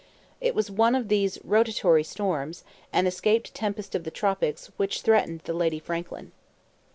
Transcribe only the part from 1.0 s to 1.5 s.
these